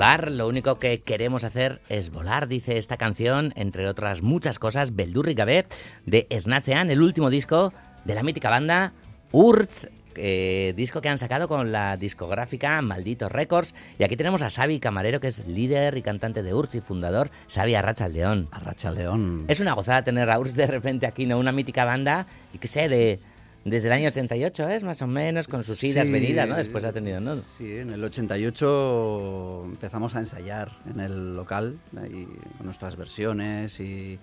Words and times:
Volar, 0.00 0.30
lo 0.30 0.48
único 0.48 0.78
que 0.78 1.02
queremos 1.02 1.44
hacer 1.44 1.82
es 1.90 2.08
volar, 2.08 2.48
dice 2.48 2.78
esta 2.78 2.96
canción, 2.96 3.52
entre 3.54 3.86
otras 3.86 4.22
muchas 4.22 4.58
cosas, 4.58 4.96
Beldurri 4.96 5.34
Gabé, 5.34 5.66
de 6.06 6.26
Snatchean, 6.34 6.90
el 6.90 7.02
último 7.02 7.28
disco 7.28 7.74
de 8.06 8.14
la 8.14 8.22
mítica 8.22 8.48
banda 8.48 8.94
Urz, 9.30 9.90
eh, 10.14 10.72
disco 10.74 11.02
que 11.02 11.10
han 11.10 11.18
sacado 11.18 11.48
con 11.48 11.70
la 11.70 11.98
discográfica 11.98 12.80
Malditos 12.80 13.30
Records. 13.30 13.74
Y 13.98 14.04
aquí 14.04 14.16
tenemos 14.16 14.40
a 14.40 14.48
Xavi 14.48 14.80
Camarero, 14.80 15.20
que 15.20 15.28
es 15.28 15.46
líder 15.46 15.98
y 15.98 16.00
cantante 16.00 16.42
de 16.42 16.54
Urz 16.54 16.76
y 16.76 16.80
fundador, 16.80 17.30
Xavi 17.52 17.74
Arracha 17.74 18.08
León. 18.08 18.48
Arracha 18.52 18.90
León. 18.90 19.44
Es 19.48 19.60
una 19.60 19.74
gozada 19.74 20.02
tener 20.02 20.30
a 20.30 20.38
Urz 20.38 20.54
de 20.54 20.66
repente 20.66 21.06
aquí, 21.06 21.26
¿no? 21.26 21.38
Una 21.38 21.52
mítica 21.52 21.84
banda, 21.84 22.26
y 22.54 22.58
que 22.58 22.68
sé, 22.68 22.88
de 22.88 23.20
desde 23.64 23.88
el 23.88 23.92
año 23.92 24.08
88 24.08 24.68
es 24.70 24.82
más 24.82 25.02
o 25.02 25.06
menos, 25.06 25.46
con 25.46 25.62
sus 25.62 25.82
idas, 25.84 26.10
venidas, 26.10 26.48
¿no? 26.48 26.56
Después 26.56 26.84
ha 26.84 26.92
tenido, 26.92 27.20
¿no? 27.20 27.36
Sí, 27.36 27.78
en 27.78 27.92
el 27.92 28.02
88 28.02 29.62
empezamos 29.66 30.14
a 30.14 30.20
ensayar 30.20 30.78
en 30.92 31.00
el 31.00 31.36
local, 31.36 31.78
ahí, 32.00 32.26
con 32.56 32.66
nuestras 32.66 32.96
versiones 32.96 33.78
y, 33.80 34.18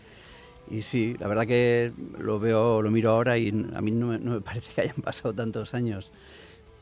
y, 0.71 0.81
sí, 0.81 1.15
la 1.19 1.27
verdad 1.27 1.45
que 1.45 1.91
lo 2.17 2.39
veo, 2.39 2.81
lo 2.81 2.89
miro 2.89 3.11
ahora 3.11 3.37
y 3.37 3.49
a 3.49 3.81
mí 3.81 3.91
no 3.91 4.07
me, 4.07 4.19
no 4.19 4.31
me 4.31 4.41
parece 4.41 4.73
que 4.73 4.81
hayan 4.81 5.01
pasado 5.03 5.33
tantos 5.33 5.75
años, 5.75 6.11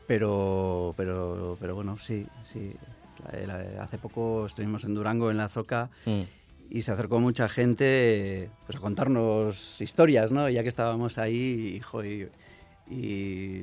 pero, 0.06 0.94
pero, 0.96 1.58
pero 1.60 1.74
bueno, 1.74 1.98
sí, 1.98 2.26
sí. 2.42 2.72
Hace 3.80 3.98
poco 3.98 4.46
estuvimos 4.46 4.84
en 4.84 4.94
Durango, 4.94 5.30
en 5.30 5.38
la 5.38 5.48
Zoca, 5.48 5.90
mm. 6.04 6.22
Y 6.70 6.82
se 6.82 6.92
acercó 6.92 7.20
mucha 7.20 7.48
gente 7.48 8.50
pues, 8.66 8.76
a 8.76 8.80
contarnos 8.80 9.80
historias, 9.80 10.32
¿no? 10.32 10.48
Ya 10.48 10.62
que 10.62 10.68
estábamos 10.68 11.18
ahí, 11.18 11.76
hijo, 11.76 12.04
y, 12.04 12.28
y 12.88 13.62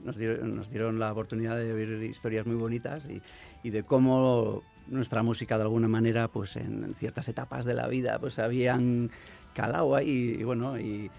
nos 0.00 0.16
dieron, 0.16 0.56
nos 0.56 0.70
dieron, 0.70 0.98
la 0.98 1.12
oportunidad 1.12 1.56
de 1.56 1.72
oír 1.72 2.02
historias 2.04 2.46
muy 2.46 2.56
bonitas 2.56 3.06
y, 3.06 3.20
y, 3.62 3.70
de 3.70 3.82
cómo 3.82 4.62
nuestra 4.86 5.22
música 5.22 5.56
de 5.56 5.62
alguna 5.64 5.88
manera 5.88 6.28
pues 6.28 6.56
en 6.56 6.94
ciertas 6.94 7.28
etapas 7.28 7.64
de 7.64 7.74
la 7.74 7.86
vida 7.86 8.18
pues 8.18 8.38
habían 8.38 9.10
calado 9.54 9.94
ahí 9.94 10.36
y 10.40 10.42
bueno 10.42 10.80
y, 10.80 11.10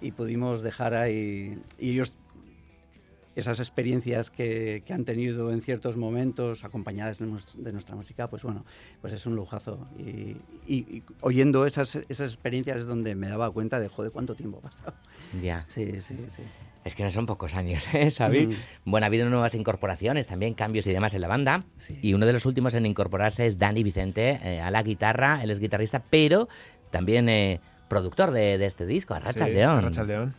y 0.00 0.12
pudimos 0.12 0.62
dejar 0.62 0.94
ahí 0.94 1.58
y 1.78 1.90
ellos 1.90 2.12
esas 3.36 3.60
experiencias 3.60 4.30
que, 4.30 4.82
que, 4.86 4.92
han 4.94 5.04
tenido 5.04 5.52
en 5.52 5.60
ciertos 5.60 5.96
momentos 5.96 6.64
acompañadas 6.64 7.18
de, 7.18 7.26
de, 7.58 7.72
nuestra 7.72 7.94
música, 7.94 8.28
pues 8.28 8.42
bueno, 8.42 8.64
pues 9.00 9.12
es 9.12 9.26
un 9.26 9.36
lujazo. 9.36 9.86
Y, 9.98 10.36
y, 10.66 10.78
y, 10.78 11.02
oyendo 11.20 11.66
esas, 11.66 11.96
esas 12.08 12.32
experiencias 12.32 12.78
es 12.78 12.86
donde 12.86 13.14
me 13.14 13.28
daba 13.28 13.50
cuenta 13.50 13.78
de, 13.78 13.88
joder, 13.88 14.10
cuánto 14.10 14.34
tiempo 14.34 14.58
ha 14.58 14.62
pasado. 14.62 14.94
Ya. 15.42 15.64
Sí, 15.76 16.00
sí, 16.00 16.16
sí. 16.34 16.42
Es 16.84 16.94
que 16.94 17.02
no 17.02 17.10
son 17.10 17.26
pocos 17.26 17.54
años, 17.54 17.86
¿eh, 17.94 18.10
Xavi? 18.10 18.46
Mm. 18.46 18.54
Bueno, 18.86 19.04
ha 19.04 19.08
habido 19.08 19.28
nuevas 19.28 19.54
incorporaciones, 19.54 20.28
también 20.28 20.54
cambios 20.54 20.86
y 20.86 20.92
demás 20.92 21.12
en 21.12 21.20
la 21.20 21.28
banda. 21.28 21.64
Sí. 21.76 21.98
Y 22.00 22.14
uno 22.14 22.24
de 22.24 22.32
los 22.32 22.46
últimos 22.46 22.72
en 22.74 22.86
incorporarse 22.86 23.46
es 23.46 23.58
Dani 23.58 23.82
Vicente 23.82 24.40
eh, 24.42 24.60
a 24.60 24.70
la 24.70 24.82
guitarra. 24.82 25.42
Él 25.42 25.50
es 25.50 25.58
guitarrista, 25.58 26.02
pero 26.08 26.48
también 26.90 27.28
eh, 27.28 27.60
productor 27.88 28.30
de, 28.30 28.56
de, 28.56 28.66
este 28.66 28.86
disco, 28.86 29.14
Arracha 29.14 29.46
sí, 29.46 29.50
León. 29.50 29.78
Arracha 29.78 30.04
León. 30.04 30.34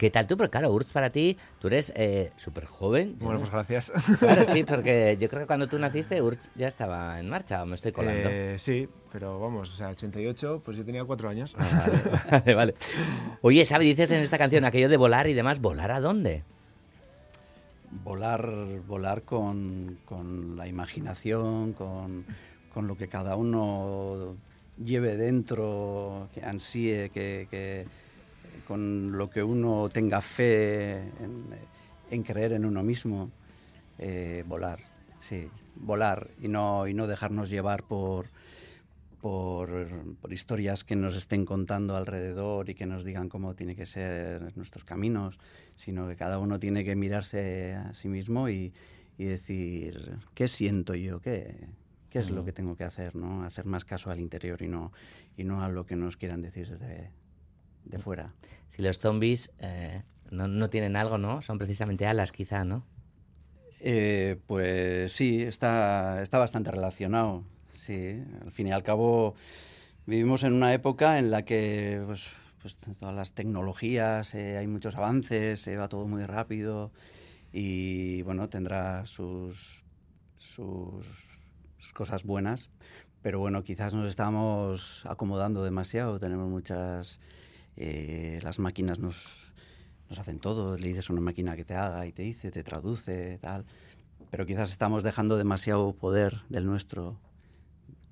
¿Qué 0.00 0.08
tal 0.08 0.26
tú? 0.26 0.38
Porque 0.38 0.52
claro, 0.52 0.72
Urz 0.72 0.92
para 0.92 1.10
ti, 1.10 1.36
tú 1.58 1.66
eres 1.66 1.92
eh, 1.94 2.32
súper 2.36 2.64
joven. 2.64 3.16
Bueno, 3.20 3.40
pues 3.40 3.50
gracias. 3.50 3.92
Claro, 4.18 4.46
sí, 4.46 4.64
porque 4.66 5.18
yo 5.20 5.28
creo 5.28 5.42
que 5.42 5.46
cuando 5.46 5.68
tú 5.68 5.78
naciste 5.78 6.22
Urz 6.22 6.50
ya 6.54 6.68
estaba 6.68 7.20
en 7.20 7.28
marcha, 7.28 7.62
o 7.62 7.66
me 7.66 7.74
estoy 7.74 7.92
colando. 7.92 8.30
Eh, 8.32 8.56
sí, 8.58 8.88
pero 9.12 9.38
vamos, 9.38 9.70
o 9.70 9.76
sea, 9.76 9.90
88, 9.90 10.62
pues 10.64 10.78
yo 10.78 10.86
tenía 10.86 11.04
cuatro 11.04 11.28
años. 11.28 11.54
Ah, 11.58 11.86
vale, 11.86 12.00
vale, 12.30 12.54
vale. 12.54 12.74
Oye, 13.42 13.62
Xavi, 13.66 13.84
dices 13.84 14.10
en 14.12 14.22
esta 14.22 14.38
canción 14.38 14.64
aquello 14.64 14.88
de 14.88 14.96
volar 14.96 15.26
y 15.26 15.34
demás, 15.34 15.60
¿volar 15.60 15.90
a 15.90 16.00
dónde? 16.00 16.44
Volar, 17.90 18.48
volar 18.86 19.20
con, 19.20 19.98
con 20.06 20.56
la 20.56 20.66
imaginación, 20.66 21.74
con, 21.74 22.24
con, 22.72 22.86
lo 22.86 22.96
que 22.96 23.08
cada 23.08 23.36
uno 23.36 24.34
lleve 24.82 25.18
dentro, 25.18 26.30
que 26.32 26.42
ansíe, 26.42 27.10
que, 27.10 27.48
que 27.50 27.84
con 28.70 29.18
lo 29.18 29.28
que 29.28 29.42
uno 29.42 29.88
tenga 29.88 30.20
fe 30.20 30.98
en, 30.98 31.44
en 32.08 32.22
creer 32.22 32.52
en 32.52 32.64
uno 32.64 32.84
mismo, 32.84 33.32
eh, 33.98 34.44
volar, 34.46 34.78
sí, 35.18 35.48
volar 35.74 36.30
y 36.40 36.46
no, 36.46 36.86
y 36.86 36.94
no 36.94 37.08
dejarnos 37.08 37.50
llevar 37.50 37.82
por, 37.82 38.26
por, 39.20 40.14
por, 40.20 40.32
historias 40.32 40.84
que 40.84 40.94
nos 40.94 41.16
estén 41.16 41.44
contando 41.46 41.96
alrededor 41.96 42.70
y 42.70 42.76
que 42.76 42.86
nos 42.86 43.02
digan 43.02 43.28
cómo 43.28 43.56
tiene 43.56 43.74
que 43.74 43.86
ser 43.86 44.56
nuestros 44.56 44.84
caminos, 44.84 45.40
sino 45.74 46.06
que 46.06 46.14
cada 46.14 46.38
uno 46.38 46.60
tiene 46.60 46.84
que 46.84 46.94
mirarse 46.94 47.74
a 47.74 47.92
sí 47.92 48.06
mismo 48.06 48.48
y, 48.48 48.72
y 49.18 49.24
decir, 49.24 50.16
¿qué 50.32 50.46
siento 50.46 50.94
yo? 50.94 51.20
¿Qué, 51.20 51.56
qué 52.08 52.20
es 52.20 52.30
mm. 52.30 52.34
lo 52.36 52.44
que 52.44 52.52
tengo 52.52 52.76
que 52.76 52.84
hacer? 52.84 53.16
¿no? 53.16 53.42
Hacer 53.42 53.64
más 53.64 53.84
caso 53.84 54.12
al 54.12 54.20
interior 54.20 54.62
y 54.62 54.68
no, 54.68 54.92
y 55.36 55.42
no 55.42 55.60
a 55.60 55.68
lo 55.68 55.86
que 55.86 55.96
nos 55.96 56.16
quieran 56.16 56.40
decir 56.40 56.70
desde, 56.70 57.10
de 57.90 57.98
fuera. 57.98 58.32
Si 58.70 58.82
los 58.82 58.98
zombies 58.98 59.50
eh, 59.58 60.02
no, 60.30 60.48
no, 60.48 60.70
tienen 60.70 60.96
algo, 60.96 61.18
¿no? 61.18 61.42
Son 61.42 61.58
precisamente 61.58 62.06
alas, 62.06 62.32
quizá, 62.32 62.64
¿no? 62.64 62.84
Eh, 63.80 64.38
pues 64.46 65.12
sí, 65.12 65.42
está, 65.42 66.22
está 66.22 66.38
bastante 66.38 66.70
relacionado. 66.70 67.44
Sí, 67.74 68.22
al 68.42 68.52
fin 68.52 68.68
y 68.68 68.72
al 68.72 68.82
cabo 68.82 69.34
vivimos 70.06 70.42
en 70.44 70.54
una 70.54 70.74
época 70.74 71.18
en 71.18 71.30
la 71.30 71.44
que 71.44 72.02
pues, 72.04 72.30
pues 72.60 72.76
todas 72.98 73.14
las 73.14 73.32
tecnologías, 73.32 74.34
eh, 74.34 74.58
hay 74.58 74.66
muchos 74.66 74.96
avances, 74.96 75.68
va 75.68 75.88
todo 75.88 76.06
muy 76.06 76.24
rápido 76.26 76.92
y 77.52 78.22
bueno, 78.22 78.48
tendrá 78.48 79.06
sus, 79.06 79.82
sus 80.38 81.06
cosas 81.94 82.24
buenas, 82.24 82.70
pero 83.22 83.38
bueno, 83.38 83.62
quizás 83.64 83.94
nos 83.94 84.08
estamos 84.08 85.04
acomodando 85.06 85.64
demasiado, 85.64 86.18
tenemos 86.18 86.48
muchas 86.48 87.20
eh, 87.76 88.38
las 88.42 88.58
máquinas 88.58 88.98
nos, 88.98 89.52
nos 90.08 90.18
hacen 90.18 90.38
todo, 90.38 90.76
le 90.76 90.88
dices 90.88 91.08
a 91.08 91.12
una 91.12 91.22
máquina 91.22 91.56
que 91.56 91.64
te 91.64 91.74
haga 91.74 92.06
y 92.06 92.12
te 92.12 92.22
dice, 92.22 92.50
te 92.50 92.62
traduce, 92.62 93.38
tal. 93.38 93.64
Pero 94.30 94.46
quizás 94.46 94.70
estamos 94.70 95.02
dejando 95.02 95.36
demasiado 95.36 95.92
poder 95.92 96.42
del 96.48 96.66
nuestro 96.66 97.18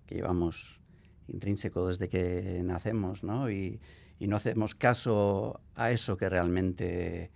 que 0.07 0.17
llevamos 0.17 0.81
intrínseco 1.29 1.87
desde 1.89 2.09
que 2.09 2.63
nacemos, 2.65 3.23
¿no? 3.23 3.51
Y, 3.51 3.81
no 4.21 4.35
hacemos 4.35 4.75
caso 4.75 5.61
a 5.77 5.93
eso 5.93 6.17
que 6.17 6.29
realmente 6.29 7.31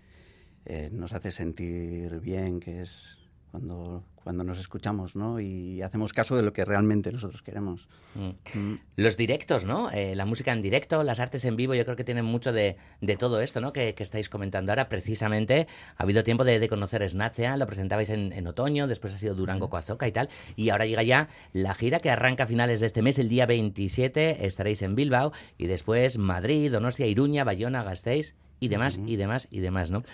eh, 0.65 0.91
nos 0.91 1.13
hace 1.13 1.31
sentir 1.31 2.19
bien, 2.19 2.59
que 2.59 2.83
es 2.83 3.22
cuando, 3.53 4.03
cuando 4.15 4.45
nos 4.45 4.59
escuchamos, 4.59 5.15
¿no? 5.15 5.39
Y 5.39 5.83
hacemos 5.83 6.15
caso 6.15 6.35
de 6.35 6.43
lo 6.43 6.55
que 6.55 6.65
realmente 6.65 7.13
nosotros 7.13 7.43
queremos. 7.43 7.87
Mm. 8.15 8.59
Mm. 8.59 8.81
Los 8.97 9.19
directos, 9.19 9.67
¿no? 9.67 9.91
Eh, 9.91 10.17
la 10.17 10.25
música 10.25 10.55
en 10.55 10.63
directo, 10.63 11.03
las 11.03 11.21
artes 11.21 11.45
en 11.45 11.55
vivo, 11.55 11.75
yo 11.75 11.85
creo 11.85 11.95
que 11.95 12.03
tienen 12.03 12.25
mucho 12.25 12.51
de, 12.51 12.79
de 13.03 13.17
todo 13.17 13.43
esto, 13.43 13.61
¿no? 13.61 13.75
Que, 13.75 13.95
que, 13.95 14.03
estáis 14.03 14.31
comentando 14.31 14.73
ahora. 14.73 14.89
Precisamente 14.89 15.67
ha 15.99 16.03
habido 16.03 16.25
tiempo 16.25 16.45
de, 16.45 16.59
de 16.61 16.69
conocer 16.71 17.07
Snatchea, 17.07 17.59
lo 17.59 17.67
presentabais 17.67 18.09
en, 18.09 18.33
en, 18.33 18.47
otoño, 18.47 18.87
después 18.87 19.13
ha 19.13 19.19
sido 19.19 19.35
Durango 19.35 19.69
Coazoca 19.69 20.09
y 20.09 20.13
tal. 20.13 20.31
Y 20.57 20.71
ahora 20.71 20.87
llega 20.87 21.03
ya 21.03 21.29
la 21.53 21.75
gira 21.75 22.01
que 22.01 22.11
arranca 22.11 22.45
a 22.45 22.47
finales 22.47 22.81
de 22.81 22.87
este 22.87 23.03
mes, 23.03 23.19
el 23.19 23.29
día 23.29 23.45
27, 23.45 24.47
estaréis 24.47 24.81
en 24.81 24.95
Bilbao 24.95 25.33
y 25.59 25.67
después 25.67 26.17
Madrid, 26.17 26.73
Donostia, 26.73 27.07
Iruña, 27.07 27.45
Bayona, 27.45 27.83
Gasteiz 27.83 28.35
y 28.61 28.69
demás, 28.69 28.97
uh 28.97 29.03
-huh. 29.03 29.09
y 29.11 29.17
demás, 29.17 29.49
y 29.51 29.61
demás, 29.61 29.91
¿no? 29.91 30.05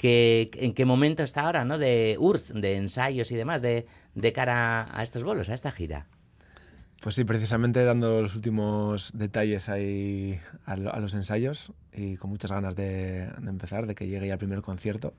Que, 0.00 0.50
en 0.54 0.72
qué 0.72 0.86
momento 0.86 1.22
está 1.22 1.42
ahora, 1.42 1.66
¿no? 1.66 1.76
De 1.76 2.16
URSS, 2.18 2.54
de 2.54 2.76
ensayos 2.76 3.30
y 3.32 3.36
demás, 3.36 3.60
de, 3.60 3.86
de 4.14 4.32
cara 4.32 4.88
a 4.98 5.02
estos 5.02 5.22
bolos, 5.22 5.50
a 5.50 5.54
esta 5.54 5.70
gira. 5.70 6.06
Pues 7.02 7.16
sí, 7.16 7.24
precisamente 7.24 7.84
dando 7.84 8.22
los 8.22 8.34
últimos 8.34 9.10
detalles 9.12 9.68
ahí 9.68 10.40
a, 10.64 10.72
a 10.72 11.00
los 11.00 11.12
ensayos 11.12 11.74
y 11.92 12.16
con 12.16 12.30
muchas 12.30 12.50
ganas 12.50 12.74
de, 12.74 13.28
de, 13.40 13.50
empezar, 13.50 13.86
de 13.86 13.94
que 13.94 14.06
llegue 14.06 14.26
ya 14.26 14.32
el 14.32 14.38
primer 14.38 14.62
concierto, 14.62 15.12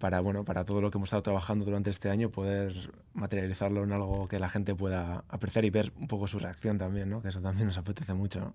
para, 0.00 0.20
bueno, 0.20 0.42
para 0.42 0.64
todo 0.64 0.80
lo 0.80 0.90
que 0.90 0.96
hemos 0.96 1.08
estado 1.08 1.22
trabajando 1.22 1.66
durante 1.66 1.90
este 1.90 2.08
año, 2.08 2.30
poder 2.30 2.72
materializarlo 3.12 3.84
en 3.84 3.92
algo 3.92 4.26
que 4.26 4.38
la 4.38 4.48
gente 4.48 4.74
pueda 4.74 5.22
apreciar 5.28 5.66
y 5.66 5.70
ver 5.70 5.92
un 6.00 6.08
poco 6.08 6.26
su 6.26 6.38
reacción 6.38 6.78
también, 6.78 7.10
¿no? 7.10 7.20
que 7.20 7.28
eso 7.28 7.42
también 7.42 7.66
nos 7.66 7.76
apetece 7.76 8.14
mucho. 8.14 8.40
¿no? 8.40 8.54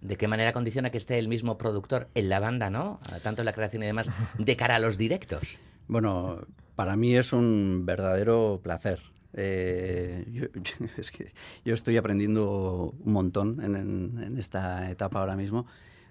¿De 0.00 0.16
qué 0.16 0.28
manera 0.28 0.52
condiciona 0.52 0.90
que 0.90 0.98
esté 0.98 1.18
el 1.18 1.28
mismo 1.28 1.58
productor 1.58 2.08
en 2.14 2.28
la 2.28 2.40
banda, 2.40 2.70
¿no? 2.70 3.00
Tanto 3.22 3.42
en 3.42 3.46
la 3.46 3.52
creación 3.52 3.82
y 3.82 3.86
demás, 3.86 4.10
de 4.38 4.56
cara 4.56 4.76
a 4.76 4.78
los 4.78 4.98
directos. 4.98 5.58
Bueno, 5.88 6.46
para 6.74 6.96
mí 6.96 7.16
es 7.16 7.32
un 7.32 7.84
verdadero 7.84 8.60
placer. 8.62 9.00
Eh, 9.34 10.26
yo, 10.30 10.46
es 10.98 11.10
que 11.10 11.32
yo 11.64 11.74
estoy 11.74 11.96
aprendiendo 11.96 12.94
un 12.98 13.12
montón 13.12 13.62
en, 13.62 13.76
en, 13.76 14.22
en, 14.22 14.38
esta 14.38 14.90
etapa 14.90 15.20
ahora 15.20 15.36
mismo. 15.36 15.66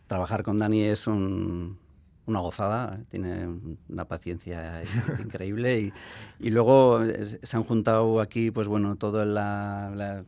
Trabajar 0.07 0.43
con 0.43 0.57
Dani 0.57 0.81
es 0.81 1.07
un, 1.07 1.77
una 2.25 2.39
gozada, 2.39 2.99
tiene 3.09 3.47
una 3.89 4.05
paciencia 4.05 4.81
increíble 5.19 5.79
y, 5.79 5.93
y 6.39 6.49
luego 6.49 7.01
se 7.41 7.57
han 7.57 7.63
juntado 7.63 8.19
aquí, 8.19 8.51
pues 8.51 8.67
bueno, 8.67 8.95
todo 8.95 9.23
la, 9.25 9.91
la 9.95 10.25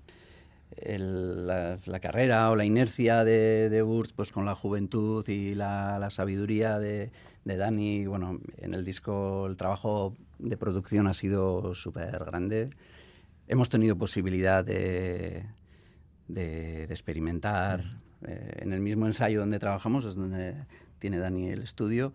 el, 0.78 1.48
la, 1.48 1.80
la, 1.86 2.00
carrera 2.00 2.50
o 2.52 2.56
la 2.56 2.66
inercia 2.66 3.24
de, 3.24 3.70
de 3.70 3.84
Urs 3.84 4.14
pues 4.14 4.32
con 4.32 4.46
la 4.46 4.56
juventud 4.56 5.28
y 5.28 5.56
la, 5.56 5.98
la 6.00 6.10
sabiduría 6.10 6.80
de, 6.80 7.12
de, 7.46 7.58
Dani. 7.58 8.06
Bueno, 8.06 8.40
en 8.58 8.74
el 8.74 8.84
disco 8.84 9.48
el 9.48 9.58
trabajo 9.58 10.16
de 10.40 10.58
producción 10.58 11.08
ha 11.08 11.14
sido 11.14 11.74
súper 11.74 12.20
grande. 12.26 12.70
hemos 13.48 13.70
tenido 13.70 13.98
posibilidad 13.98 14.64
de, 14.64 15.46
de, 16.28 16.84
experimentar. 16.86 18.02
Eh, 18.26 18.60
en 18.62 18.72
el 18.72 18.80
mismo 18.80 19.06
ensayo 19.06 19.42
donde 19.42 19.60
trabajamos 19.60 20.06
es 20.06 20.16
donde 20.16 20.56
tiene 21.00 21.18
Dani 21.18 21.50
el 21.50 21.64
estudio 21.64 22.14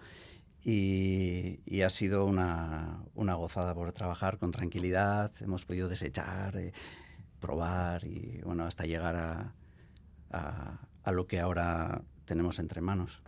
y, 0.64 1.82
ha 1.82 1.90
sido 1.90 2.26
una, 2.26 3.02
una, 3.14 3.34
gozada 3.34 3.74
por 3.74 3.92
trabajar 3.92 4.38
con 4.38 4.50
tranquilidad. 4.50 5.30
Hemos 5.40 5.64
podido 5.64 5.88
desechar, 5.88 6.56
eh, 6.56 6.72
probar 7.40 8.04
y 8.04 8.40
bueno, 8.44 8.64
hasta 8.64 8.84
llegar 8.84 9.16
a, 9.16 9.52
a, 10.30 10.78
a, 11.02 11.12
lo 11.12 11.26
que 11.26 11.40
ahora 11.40 12.02
tenemos 12.24 12.58
entre 12.58 12.80
manos. 12.80 13.22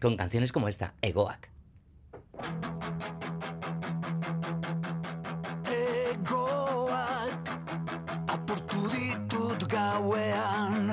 Con 0.00 0.16
canciones 0.16 0.52
como 0.52 0.68
esta, 0.68 0.94
Egoak. 1.02 1.50
Egoak 5.68 7.50
apurtu 8.28 8.88
ditut 8.88 9.66
gauean 9.68 10.92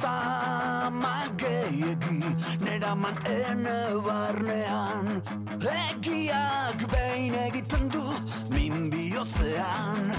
Zama 0.00 1.30
gehiegi 1.38 2.34
neraman 2.60 3.16
ene 3.26 3.78
barnean 4.04 5.22
Egiak 5.62 6.82
behin 6.90 7.34
egiten 7.46 7.88
du 7.88 8.04
min 8.50 8.90
bihotzean 8.90 10.12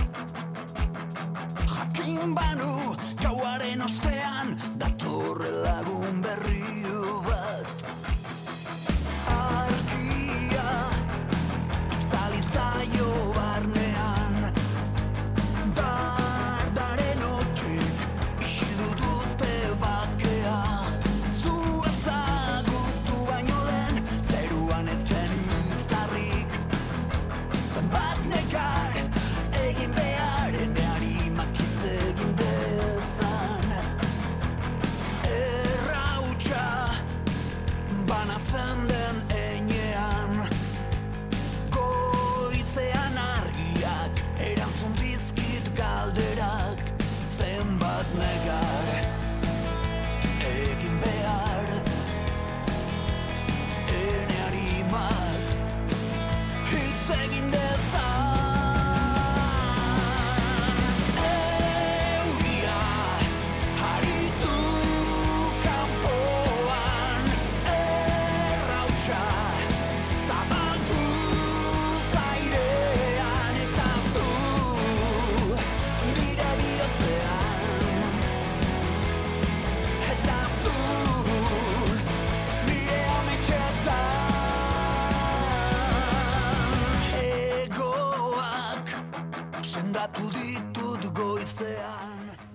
Jakin 1.80 2.36
banu 2.36 2.96
gauaren 3.24 3.81
ostean 3.81 4.19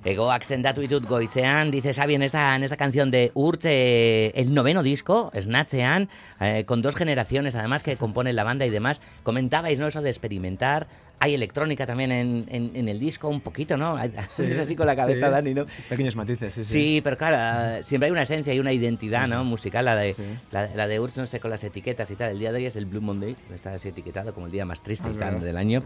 Ego 0.04 0.28
sendatu 0.42 0.82
ditut 0.82 1.06
goizean, 1.08 1.70
dice 1.70 1.94
Xavi 1.94 2.14
en 2.14 2.22
esta, 2.22 2.54
en 2.56 2.62
esta 2.62 2.76
canción 2.76 3.10
de 3.10 3.32
Urch, 3.32 3.64
eh, 3.64 4.32
el 4.34 4.52
noveno 4.52 4.82
disco, 4.82 5.32
Snatchean, 5.34 6.10
eh, 6.40 6.64
con 6.66 6.82
dos 6.82 6.94
generaciones 6.94 7.56
además 7.56 7.82
que 7.82 7.96
componen 7.96 8.36
la 8.36 8.44
banda 8.44 8.66
y 8.66 8.70
demás. 8.70 9.00
Comentabais, 9.22 9.80
¿no? 9.80 9.86
Eso 9.86 10.02
de 10.02 10.10
experimentar, 10.10 10.88
hay 11.18 11.34
electrónica 11.34 11.86
también 11.86 12.12
en, 12.12 12.46
en, 12.48 12.88
el 12.88 12.98
disco, 12.98 13.28
un 13.28 13.40
poquito, 13.40 13.76
¿no? 13.76 13.98
es 14.38 14.60
así 14.60 14.76
con 14.76 14.86
la 14.86 14.94
cabeza, 14.94 15.30
Dani, 15.30 15.54
¿no? 15.54 15.66
Pequeños 15.88 16.16
matices, 16.16 16.54
sí, 16.54 16.64
sí. 16.64 16.72
Sí, 16.72 17.00
pero 17.02 17.16
claro, 17.16 17.82
siempre 17.82 18.06
hay 18.06 18.12
una 18.12 18.22
esencia 18.22 18.52
y 18.52 18.58
una 18.58 18.72
identidad, 18.72 19.26
¿no? 19.26 19.44
Musical, 19.44 19.84
la 19.84 19.96
de, 19.96 20.14
la, 20.50 20.86
de 20.86 21.00
Urs, 21.00 21.16
no 21.16 21.26
sé, 21.26 21.40
con 21.40 21.50
las 21.50 21.64
etiquetas 21.64 22.10
y 22.10 22.16
tal. 22.16 22.32
El 22.32 22.38
día 22.38 22.52
de 22.52 22.58
hoy 22.58 22.66
es 22.66 22.76
el 22.76 22.86
Blue 22.86 23.00
Monday, 23.00 23.36
está 23.54 23.74
así 23.74 23.88
etiquetado 23.88 24.34
como 24.34 24.46
el 24.46 24.52
día 24.52 24.64
más 24.64 24.82
triste 24.82 25.08
y 25.10 25.14
tal 25.14 25.40
del 25.40 25.56
año. 25.56 25.82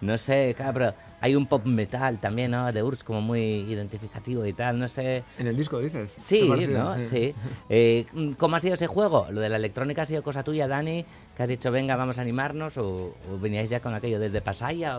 No 0.00 0.18
sé, 0.18 0.54
claro, 0.56 0.72
pero 0.72 0.94
hay 1.20 1.34
un 1.34 1.46
pop 1.46 1.64
metal 1.66 2.18
también, 2.18 2.50
¿no? 2.50 2.72
De 2.72 2.82
Urs 2.82 3.04
como 3.04 3.20
muy 3.20 3.40
identificativo 3.40 4.44
y 4.46 4.52
tal, 4.52 4.78
no 4.78 4.88
sé. 4.88 5.22
¿En 5.38 5.46
el 5.46 5.56
disco 5.56 5.78
dices? 5.78 6.14
Sí, 6.16 6.48
¿no? 6.68 6.98
Sí. 6.98 7.34
Eh, 7.68 8.06
¿Cómo 8.38 8.56
ha 8.56 8.60
sido 8.60 8.74
ese 8.74 8.86
juego? 8.86 9.26
¿Lo 9.30 9.40
de 9.40 9.48
la 9.48 9.56
electrónica 9.56 10.02
ha 10.02 10.06
sido 10.06 10.22
cosa 10.22 10.42
tuya, 10.42 10.66
Dani? 10.66 11.04
¿Que 11.36 11.42
has 11.42 11.48
dicho, 11.48 11.70
venga, 11.70 11.96
vamos 11.96 12.18
a 12.18 12.22
animarnos? 12.22 12.76
¿O, 12.78 13.14
veníais 13.40 13.70
ya 13.70 13.80
con 13.80 13.94
aquello 13.94 14.18
desde 14.18 14.40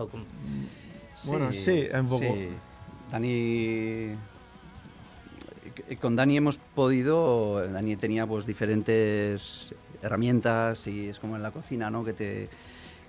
O 0.02 1.28
Bueno, 1.28 1.52
sí, 1.52 1.86
un 1.92 2.06
poco. 2.06 2.20
Sí. 2.20 2.48
Dani 3.10 4.16
con 6.00 6.16
Dani 6.16 6.36
hemos 6.36 6.58
podido, 6.58 7.66
Dani 7.68 7.96
tenía 7.96 8.26
pues 8.26 8.46
diferentes 8.46 9.74
herramientas 10.02 10.86
y 10.86 11.08
es 11.08 11.18
como 11.18 11.36
en 11.36 11.42
la 11.42 11.50
cocina, 11.50 11.90
¿no? 11.90 12.04
Que 12.04 12.12
te, 12.12 12.48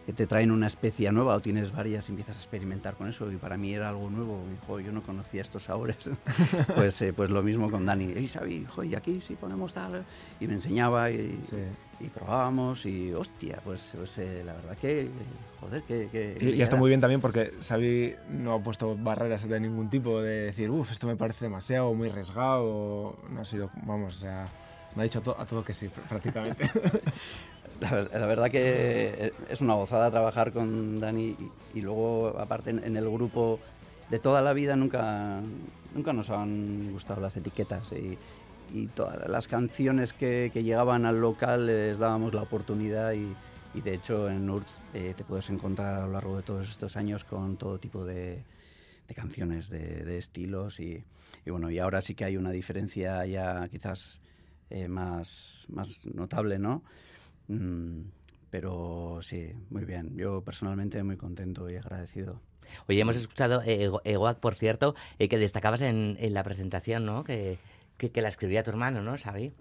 que 0.06 0.14
te 0.14 0.28
traen 0.28 0.52
una 0.52 0.68
especie 0.68 1.12
nueva 1.12 1.36
o 1.36 1.40
tienes 1.40 1.72
varias 1.72 2.08
y 2.10 2.12
empiezas 2.12 2.38
a 2.38 2.40
experimentar 2.40 2.96
con 2.96 3.08
eso 3.08 3.32
y 3.32 3.38
para 3.38 3.58
mí 3.58 3.74
era 3.74 3.90
algo 3.90 4.10
nuevo, 4.10 4.44
hijo, 4.54 4.80
yo 4.80 4.92
no 4.92 5.02
conocía 5.02 5.42
estos 5.42 5.64
sabores. 5.64 6.12
pues, 6.76 7.02
eh, 7.02 7.14
pues 7.14 7.30
lo 7.30 7.42
mismo 7.42 7.72
con 7.72 7.86
Dani, 7.86 8.06
y 8.06 8.28
Sabi, 8.28 8.56
hijo, 8.56 8.84
y 8.84 8.96
aquí 8.96 9.22
sí 9.22 9.36
ponemos 9.36 9.74
tal, 9.74 10.04
y 10.40 10.48
me 10.48 10.54
enseñaba 10.54 11.10
y, 11.10 11.40
y 12.04 12.10
probábamos 12.10 12.86
y 12.86 13.14
hostia, 13.14 13.60
pues, 13.64 13.94
pues 13.96 14.18
eh, 14.18 14.44
la 14.46 14.54
verdad 14.54 14.78
que, 14.78 15.10
joder, 15.60 15.84
que... 15.84 16.38
y, 16.40 16.62
está 16.62 16.76
muy 16.76 16.90
bien 16.90 17.00
también 17.00 17.22
porque 17.22 17.54
Xavi 17.62 18.16
no 18.30 18.54
ha 18.54 18.60
puesto 18.60 18.96
barreras 18.96 19.48
de 19.48 19.60
ningún 19.60 19.90
tipo 19.90 20.22
de 20.22 20.46
decir, 20.46 20.70
uff, 20.70 20.92
esto 20.92 21.08
me 21.08 21.16
parece 21.16 21.46
demasiado, 21.46 21.94
muy 21.94 22.10
arriesgado, 22.10 23.16
no 23.30 23.42
ha 23.42 23.46
sido, 23.46 23.70
vamos, 23.86 24.18
o 24.18 24.20
sea, 24.20 24.50
me 24.96 25.02
ha 25.02 25.04
dicho 25.04 25.24
a 25.38 25.46
todo 25.46 25.64
que 25.64 25.74
sí, 25.74 25.90
prácticamente. 26.10 26.70
La, 27.80 28.28
verdad 28.28 28.50
que 28.50 29.34
es 29.50 29.60
una 29.60 29.74
gozada 29.74 30.10
trabajar 30.10 30.54
con 30.54 31.02
Dani 31.02 31.36
y, 31.74 31.82
luego, 31.82 32.36
aparte, 32.40 32.70
en, 32.70 32.96
el 32.96 33.10
grupo 33.10 33.60
de 34.10 34.20
toda 34.20 34.42
la 34.42 34.54
vida 34.54 34.76
nunca, 34.76 35.42
nunca 35.94 36.14
nos 36.14 36.30
han 36.30 36.92
gustado 36.94 37.20
las 37.20 37.36
etiquetas 37.36 37.92
y, 37.92 38.18
todas 38.96 39.30
las 39.30 39.48
canciones 39.48 40.14
que, 40.14 40.52
llegaban 40.54 41.06
al 41.06 41.20
local 41.20 41.68
les 41.68 41.98
dábamos 41.98 42.34
la 42.34 42.42
oportunidad 42.42 43.14
y, 43.14 43.34
de 43.82 43.94
hecho 43.96 44.30
en 44.30 44.50
URT 44.50 44.68
eh, 44.94 45.14
te 45.18 45.24
puedes 45.24 45.50
encontrar 45.50 45.96
a 45.96 46.06
lo 46.06 46.14
largo 46.14 46.38
de 46.38 46.44
todos 46.44 46.70
estos 46.70 46.96
años 46.96 47.24
con 47.24 47.58
todo 47.58 47.80
tipo 47.80 48.06
de, 48.06 48.44
canciones, 49.16 49.70
de, 49.70 50.18
estilos 50.18 50.80
y, 50.80 51.04
bueno, 51.46 51.70
y 51.70 51.80
ahora 51.80 52.02
sí 52.02 52.16
que 52.16 52.26
hay 52.26 52.38
una 52.38 52.52
diferencia 52.52 53.26
ya 53.26 53.68
quizás 53.70 54.22
eh, 54.70 54.88
más, 54.88 55.66
más 55.70 56.06
notable, 56.06 56.58
¿no? 56.58 56.84
Mm, 57.48 58.02
pero 58.50 59.20
sí, 59.22 59.52
muy 59.70 59.86
bien. 59.86 60.16
Yo 60.16 60.42
personalmente 60.42 61.02
muy 61.04 61.18
contento 61.18 61.70
y 61.70 61.76
agradecido. 61.76 62.40
Oye, 62.88 63.02
hemos 63.02 63.16
escuchado 63.16 63.62
eh, 63.64 63.90
Egoac, 64.04 64.40
por 64.40 64.56
cierto, 64.56 64.96
eh, 65.20 65.28
que 65.28 65.38
destacabas 65.38 65.82
en, 65.82 66.18
en, 66.20 66.34
la 66.34 66.44
presentación, 66.44 67.06
¿no? 67.06 67.24
Que, 67.24 67.58
que, 68.12 68.22
la 68.22 68.28
escribía 68.28 68.64
tu 68.64 68.72
hermano, 68.72 69.02
¿no, 69.02 69.18
Xavi? 69.18 69.52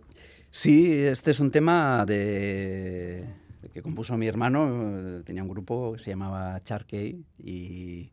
Sí, 0.50 0.92
este 0.92 1.30
es 1.30 1.40
un 1.40 1.50
tema 1.50 2.04
de 2.06 3.26
que 3.72 3.82
compuso 3.82 4.16
mi 4.16 4.26
hermano. 4.26 5.22
Tenía 5.24 5.42
un 5.42 5.48
grupo 5.48 5.94
que 5.94 5.98
se 5.98 6.10
llamaba 6.10 6.62
Charkey 6.62 7.24
y, 7.38 8.10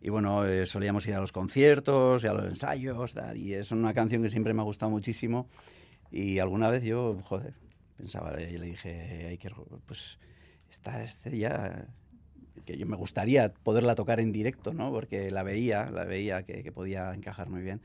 y 0.00 0.10
bueno, 0.10 0.44
eh, 0.44 0.66
solíamos 0.66 1.06
ir 1.06 1.14
a 1.14 1.20
los 1.20 1.32
conciertos 1.32 2.24
y 2.24 2.26
a 2.26 2.32
los 2.32 2.44
ensayos 2.46 3.14
y 3.34 3.54
es 3.54 3.72
una 3.72 3.94
canción 3.94 4.22
que 4.22 4.30
siempre 4.30 4.54
me 4.54 4.62
ha 4.62 4.64
gustado 4.64 4.90
muchísimo 4.90 5.48
y 6.10 6.38
alguna 6.38 6.70
vez 6.70 6.84
yo, 6.84 7.18
joder, 7.22 7.54
pensaba, 7.96 8.40
y 8.40 8.56
le 8.58 8.66
dije, 8.66 9.26
hay 9.28 9.38
que, 9.38 9.50
pues 9.86 10.18
está 10.70 11.02
este 11.02 11.36
ya, 11.36 11.86
que 12.64 12.76
yo 12.76 12.86
me 12.86 12.96
gustaría 12.96 13.52
poderla 13.52 13.94
tocar 13.94 14.20
en 14.20 14.32
directo, 14.32 14.72
¿no? 14.72 14.90
Porque 14.90 15.30
la 15.30 15.42
veía, 15.42 15.90
la 15.90 16.04
veía 16.04 16.44
que, 16.44 16.70
podía 16.72 17.12
encajar 17.12 17.48
muy 17.48 17.62
bien. 17.62 17.80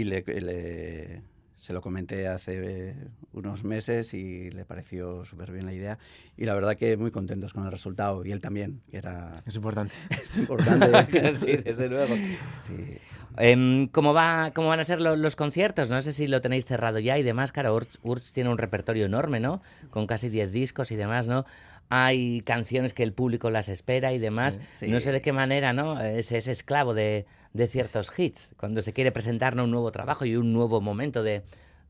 Y 0.00 0.04
le, 0.04 1.22
se 1.56 1.72
lo 1.72 1.80
comenté 1.80 2.26
hace 2.26 2.94
unos 3.32 3.64
meses 3.64 4.14
y 4.14 4.50
le 4.50 4.64
pareció 4.64 5.24
súper 5.24 5.52
bien 5.52 5.66
la 5.66 5.74
idea. 5.74 5.98
Y 6.36 6.46
la 6.46 6.54
verdad 6.54 6.76
que 6.76 6.96
muy 6.96 7.10
contentos 7.10 7.52
con 7.52 7.64
el 7.64 7.70
resultado. 7.70 8.24
Y 8.24 8.32
él 8.32 8.40
también, 8.40 8.80
que 8.90 8.96
era... 8.96 9.42
Es 9.46 9.56
importante. 9.56 9.92
Es 10.10 10.36
importante. 10.36 11.36
sí, 11.36 11.56
desde 11.58 11.88
luego. 11.88 12.14
sí. 12.56 12.98
Em, 13.40 13.88
¿cómo, 13.88 14.12
va, 14.12 14.50
¿Cómo 14.54 14.68
van 14.68 14.80
a 14.80 14.84
ser 14.84 15.00
lo- 15.00 15.16
los 15.16 15.34
conciertos? 15.34 15.88
No 15.88 16.00
sé 16.02 16.12
si 16.12 16.26
lo 16.26 16.40
tenéis 16.40 16.66
cerrado 16.66 16.98
ya 16.98 17.16
y 17.18 17.22
demás. 17.22 17.52
Claro, 17.52 17.74
Urts, 17.74 17.98
Urts 18.02 18.32
tiene 18.32 18.50
un 18.50 18.58
repertorio 18.58 19.06
enorme, 19.06 19.40
¿no? 19.40 19.62
Con 19.90 20.06
casi 20.06 20.28
10 20.28 20.52
discos 20.52 20.90
y 20.90 20.96
demás, 20.96 21.26
¿no? 21.26 21.46
Hay 21.88 22.42
canciones 22.42 22.92
que 22.94 23.02
el 23.02 23.12
público 23.12 23.50
las 23.50 23.68
espera 23.68 24.12
y 24.12 24.18
demás. 24.18 24.54
Sí, 24.72 24.86
sí. 24.86 24.88
No 24.88 25.00
sé 25.00 25.10
de 25.12 25.22
qué 25.22 25.32
manera, 25.32 25.72
¿no? 25.72 26.00
Es, 26.00 26.30
es 26.32 26.46
esclavo 26.48 26.94
de, 26.94 27.26
de 27.52 27.66
ciertos 27.66 28.12
hits. 28.16 28.54
Cuando 28.56 28.82
se 28.82 28.92
quiere 28.92 29.10
presentar 29.10 29.56
¿no? 29.56 29.64
un 29.64 29.70
nuevo 29.70 29.90
trabajo 29.90 30.24
y 30.24 30.36
un 30.36 30.52
nuevo 30.52 30.80
momento 30.80 31.22
de, 31.22 31.42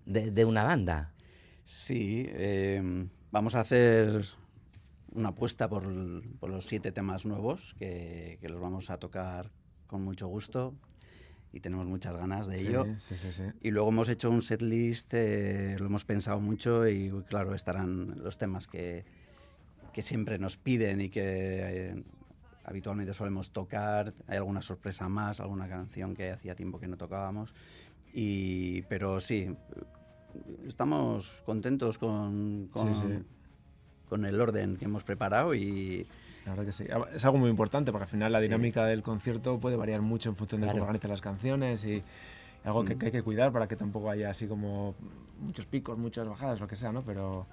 de, 0.06 0.30
de 0.30 0.44
una 0.44 0.64
banda. 0.64 1.12
Sí, 1.64 2.24
eh, 2.28 3.06
vamos 3.30 3.54
a 3.56 3.60
hacer 3.60 4.24
una 5.12 5.30
apuesta 5.30 5.68
por, 5.68 5.82
por 6.38 6.48
los 6.50 6.64
siete 6.64 6.92
temas 6.92 7.26
nuevos 7.26 7.74
que, 7.78 8.38
que 8.40 8.48
los 8.48 8.60
vamos 8.60 8.88
a 8.90 8.98
tocar 8.98 9.50
con 9.86 10.02
mucho 10.02 10.28
gusto 10.28 10.74
y 11.52 11.60
tenemos 11.60 11.86
muchas 11.86 12.16
ganas 12.16 12.46
de 12.46 12.60
ello. 12.60 12.86
Sí, 13.00 13.16
sí, 13.16 13.32
sí. 13.32 13.42
Y 13.60 13.70
luego 13.70 13.88
hemos 13.88 14.08
hecho 14.08 14.30
un 14.30 14.42
setlist, 14.42 15.12
eh, 15.14 15.76
lo 15.78 15.86
hemos 15.86 16.04
pensado 16.04 16.40
mucho 16.40 16.88
y 16.88 17.10
claro, 17.28 17.54
estarán 17.54 18.22
los 18.22 18.38
temas 18.38 18.66
que, 18.66 19.04
que 19.92 20.02
siempre 20.02 20.38
nos 20.38 20.56
piden 20.56 21.00
y 21.00 21.08
que 21.08 21.22
eh, 21.24 22.04
habitualmente 22.64 23.14
solemos 23.14 23.50
tocar. 23.50 24.14
Hay 24.28 24.36
alguna 24.36 24.62
sorpresa 24.62 25.08
más, 25.08 25.40
alguna 25.40 25.68
canción 25.68 26.14
que 26.14 26.30
hacía 26.30 26.54
tiempo 26.54 26.78
que 26.78 26.86
no 26.86 26.96
tocábamos. 26.96 27.52
Y, 28.12 28.82
pero 28.82 29.20
sí, 29.20 29.48
estamos 30.66 31.42
contentos 31.44 31.98
con, 31.98 32.68
con, 32.72 33.26
con 34.08 34.24
el 34.24 34.40
orden 34.40 34.76
que 34.76 34.84
hemos 34.84 35.02
preparado 35.02 35.54
y 35.54 36.06
La 36.46 36.52
verdad 36.52 36.64
que 36.66 36.72
sí. 36.72 36.86
Es 37.14 37.24
algo 37.24 37.38
muy 37.38 37.50
importante 37.50 37.92
porque 37.92 38.04
al 38.04 38.08
final 38.10 38.32
la 38.32 38.38
Sí. 38.38 38.44
dinámica 38.46 38.84
del 38.86 39.02
concierto 39.02 39.58
puede 39.58 39.76
variar 39.76 40.00
mucho 40.00 40.28
en 40.30 40.36
función 40.36 40.60
de 40.62 40.66
Claro. 40.66 40.78
cómo 40.78 40.84
organizan 40.86 41.10
las 41.10 41.20
canciones 41.20 41.84
y 41.84 42.02
algo 42.64 42.84
que, 42.84 42.96
que 42.96 43.06
hay 43.06 43.12
que 43.12 43.22
cuidar 43.22 43.52
para 43.52 43.66
que 43.68 43.76
tampoco 43.76 44.10
haya 44.10 44.30
así 44.30 44.46
como 44.46 44.94
muchos 45.40 45.66
picos, 45.66 45.96
muchas 45.98 46.26
bajadas, 46.28 46.60
lo 46.60 46.66
que 46.68 46.76
sea, 46.76 46.92
¿no? 46.92 47.02
Pero 47.02 47.46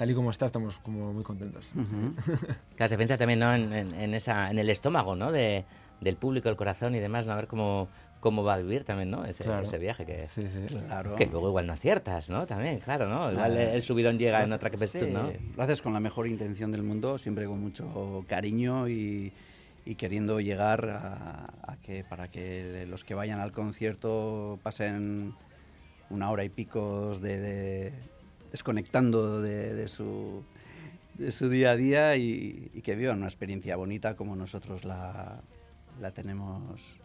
tal 0.00 0.10
y 0.10 0.14
como 0.14 0.30
está, 0.30 0.46
estamos 0.46 0.78
como 0.78 1.12
muy 1.12 1.22
contentos. 1.22 1.68
Claro, 2.74 2.88
se 2.88 2.96
piensa 2.96 3.18
también 3.18 3.38
¿no? 3.40 3.54
en, 3.54 3.70
en- 3.74 3.94
en 3.94 4.14
esa, 4.14 4.50
en 4.50 4.58
el 4.58 4.70
estómago 4.70 5.14
¿no? 5.14 5.30
de, 5.30 5.66
del 6.00 6.16
público, 6.16 6.48
el 6.48 6.56
corazón 6.56 6.94
y 6.94 7.00
demás, 7.00 7.26
¿no? 7.26 7.34
a 7.34 7.36
ver 7.36 7.46
cómo, 7.48 7.86
cómo 8.20 8.42
va 8.42 8.54
a 8.54 8.56
vivir 8.56 8.84
también 8.84 9.10
¿no? 9.10 9.26
ese, 9.26 9.44
Claro. 9.44 9.62
ese 9.64 9.76
viaje. 9.76 10.06
Que, 10.06 10.26
Sí, 10.26 10.48
sí. 10.48 10.74
claro. 10.86 11.14
que 11.16 11.26
luego 11.26 11.48
igual 11.48 11.66
no 11.66 11.74
aciertas, 11.74 12.30
¿no? 12.30 12.46
También, 12.46 12.78
claro, 12.78 13.06
¿no? 13.10 13.30
Igual 13.30 13.58
el 13.58 13.82
subidón 13.82 14.18
llega 14.18 14.38
Lo 14.38 14.46
en 14.46 14.52
otra 14.54 14.70
que 14.70 14.86
sí, 14.86 15.00
tú, 15.00 15.06
¿no? 15.08 15.30
Lo 15.54 15.62
haces 15.62 15.82
con 15.82 15.92
la 15.92 16.00
mejor 16.00 16.26
intención 16.26 16.72
del 16.72 16.82
mundo, 16.82 17.18
siempre 17.18 17.44
con 17.44 17.60
mucho 17.60 18.24
cariño 18.26 18.88
y, 18.88 19.34
y 19.84 19.94
queriendo 19.96 20.40
llegar 20.40 20.88
a, 20.88 21.50
a 21.72 21.76
que 21.82 22.04
para 22.04 22.28
que 22.30 22.86
los 22.88 23.04
que 23.04 23.12
vayan 23.14 23.38
al 23.40 23.52
concierto 23.52 24.58
pasen 24.62 25.34
una 26.08 26.30
hora 26.30 26.42
y 26.44 26.48
picos 26.48 27.20
de, 27.20 27.38
de- 27.38 27.92
desconectando 28.50 29.40
de, 29.40 29.74
de 29.74 29.88
su 29.88 30.42
de 31.14 31.32
su 31.32 31.48
día 31.50 31.72
a 31.72 31.76
día 31.76 32.16
y, 32.16 32.70
y 32.72 32.80
que 32.82 32.94
vivan 32.96 33.18
una 33.18 33.26
experiencia 33.26 33.76
bonita 33.76 34.16
como 34.16 34.36
nosotros 34.36 34.84
la, 34.84 35.40
la 36.00 36.10
tenemos 36.12 36.98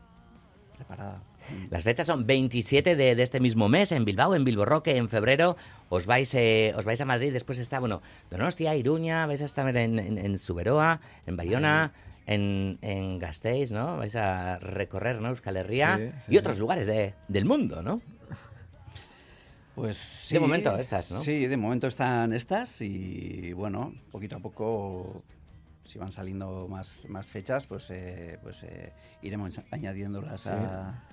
preparada. 0.75 1.21
Las 1.69 1.83
fechas 1.83 2.07
son 2.07 2.25
27 2.25 2.95
de, 2.95 3.15
de 3.15 3.23
este 3.23 3.39
mismo 3.39 3.67
mes 3.69 3.91
en 3.91 4.05
Bilbao, 4.05 4.35
en 4.35 4.43
Bilbo 4.45 4.65
Roque, 4.65 4.95
en 4.97 5.09
febrero 5.09 5.57
os 5.89 6.05
vais, 6.05 6.33
eh, 6.35 6.73
os 6.77 6.85
vais 6.85 6.99
a 7.01 7.05
Madrid, 7.05 7.33
después 7.33 7.59
está, 7.59 7.79
bueno, 7.79 8.01
Donostia, 8.29 8.75
Iruña, 8.75 9.25
vais 9.25 9.41
a 9.41 9.45
estar 9.45 9.67
en, 9.75 9.99
en, 9.99 10.17
en 10.17 10.37
Zuberoa, 10.37 10.99
en 11.27 11.35
Bayona, 11.37 11.91
en, 12.25 12.77
en 12.81 13.19
Gasteiz, 13.19 13.71
¿no? 13.71 13.97
Vais 13.97 14.15
a 14.15 14.59
recorrer, 14.59 15.21
¿no? 15.21 15.29
Euskal 15.29 15.57
Herria 15.57 15.97
Sí, 15.97 16.19
sí, 16.25 16.33
y 16.33 16.37
otros 16.37 16.55
sí. 16.55 16.61
lugares 16.61 16.87
de, 16.87 17.13
del 17.27 17.45
mundo, 17.45 17.81
¿no? 17.81 18.01
Pues 19.75 19.98
sí, 19.98 20.36
De 20.36 20.39
momento 20.39 20.77
estas, 20.77 21.12
¿no? 21.12 21.20
Sí, 21.20 21.48
de 21.48 21.58
momento 21.58 21.88
están 21.88 22.32
estas 22.34 22.79
y 22.82 23.51
bueno, 23.53 23.94
poquito 24.12 24.38
a 24.38 24.39
poco, 24.39 25.22
si 25.84 26.00
van 26.00 26.12
saliendo 26.12 26.67
más, 26.70 27.05
más 27.10 27.29
fechas, 27.29 27.67
pues, 27.67 27.89
eh, 27.91 28.39
pues 28.41 28.63
eh, 28.63 28.94
iremos 29.22 29.60
añadiéndolas 29.72 30.41
Sí. 30.41 30.50
a, 30.50 31.03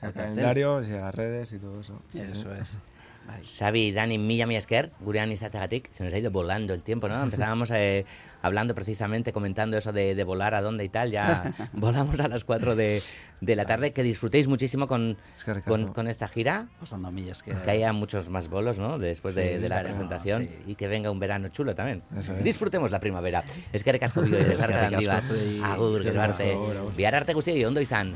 Al 0.00 0.12
calendario, 0.12 0.80
y 0.82 0.92
a 0.92 1.10
redes 1.10 1.52
y 1.52 1.58
todo 1.58 1.80
eso. 1.80 2.00
Eso 2.14 2.54
es. 2.54 2.78
Bai. 3.26 3.42
Xavi, 3.42 3.92
Dani, 3.92 4.18
mila 4.18 4.46
mi 4.46 4.56
esker, 4.56 4.90
gurean 5.00 5.32
izateagatik, 5.32 5.90
se 5.90 6.04
nos 6.04 6.12
ha 6.12 6.18
ido 6.18 6.30
volando 6.30 6.74
el 6.74 6.82
tiempo, 6.82 7.08
¿no? 7.08 7.22
Empezábamos 7.22 7.70
eh, 7.70 8.04
hablando 8.42 8.74
precisamente, 8.74 9.32
comentando 9.32 9.78
eso 9.78 9.92
de, 9.92 10.14
de 10.14 10.24
volar 10.24 10.54
a 10.54 10.60
dónde 10.60 10.84
y 10.84 10.90
tal, 10.90 11.10
ya 11.10 11.54
volamos 11.72 12.20
a 12.20 12.28
las 12.28 12.44
4 12.44 12.76
de, 12.76 13.02
de 13.40 13.56
la 13.56 13.64
tarde, 13.64 13.92
que 13.94 14.02
disfrutéis 14.02 14.46
muchísimo 14.46 14.86
con, 14.86 15.16
Es 15.38 15.44
que 15.44 15.62
con, 15.62 15.94
con 15.94 16.06
esta 16.08 16.28
gira, 16.28 16.68
Pasando 16.78 17.10
millas 17.10 17.42
que... 17.42 17.52
que 17.52 17.70
haya 17.70 17.92
muchos 17.94 18.28
más 18.28 18.48
bolos, 18.48 18.78
¿no? 18.78 18.98
Después 18.98 19.34
de, 19.34 19.54
Sí, 19.54 19.58
de 19.62 19.68
la 19.70 19.82
presentación 19.82 20.44
sí. 20.44 20.50
y 20.66 20.74
que 20.74 20.86
venga 20.88 21.10
un 21.10 21.18
verano 21.18 21.48
chulo 21.48 21.74
también. 21.74 22.02
Es. 22.18 22.30
Disfrutemos 22.44 22.90
la 22.90 23.00
primavera. 23.00 23.42
Es 23.72 23.82
que 23.82 23.92
recasco 23.92 24.20
handi 24.20 25.06
bat. 25.06 25.22
zuei. 25.22 25.60
Agur, 25.62 26.02
gero 26.02 26.20
asko, 26.22 26.42
arte. 26.42 27.06
arte 27.06 27.32
guztioi 27.32 27.64
ondo 27.64 27.80
izan. 27.80 28.14